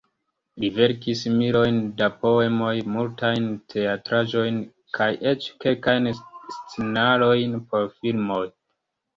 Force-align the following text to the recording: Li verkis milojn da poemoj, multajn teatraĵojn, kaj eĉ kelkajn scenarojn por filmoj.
Li 0.61 0.69
verkis 0.75 1.19
milojn 1.33 1.75
da 1.99 2.07
poemoj, 2.23 2.71
multajn 2.95 3.45
teatraĵojn, 3.75 4.57
kaj 4.99 5.11
eĉ 5.33 5.51
kelkajn 5.67 6.11
scenarojn 6.61 7.57
por 7.71 7.89
filmoj. 8.01 8.45